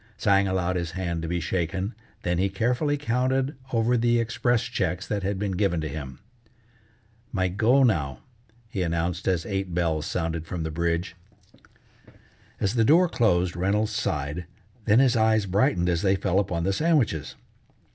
[0.17, 1.93] Tsang allowed his hand to be shaken,
[2.23, 6.17] then he carefully counted over the express checks that had been given to him.
[7.31, 8.23] "My go now,"
[8.67, 11.15] he announced as eight bells sounded from the bridge.
[12.59, 14.47] As the door closed Reynolds sighed,
[14.85, 17.35] then his eyes brightened as they fell upon the sandwiches.